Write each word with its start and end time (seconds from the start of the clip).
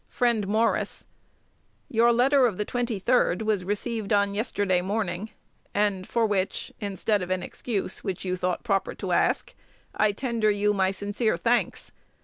Friend 0.09 0.47
Morris, 0.47 1.05
Your 1.87 2.11
letter 2.11 2.47
of 2.47 2.57
the 2.57 2.65
23d 2.65 3.43
was 3.43 3.63
received 3.63 4.11
on 4.11 4.33
yesterday 4.33 4.81
morning, 4.81 5.29
and 5.75 6.07
for 6.09 6.25
which 6.25 6.73
(instead 6.79 7.21
of 7.21 7.29
an 7.29 7.43
excuse, 7.43 8.03
which 8.03 8.25
you 8.25 8.35
thought 8.35 8.63
proper 8.63 8.95
to 8.95 9.11
ask) 9.11 9.53
I 9.93 10.11
tender 10.11 10.49
you 10.49 10.73
my 10.73 10.89
sincere 10.89 11.37
thanks. 11.37 11.91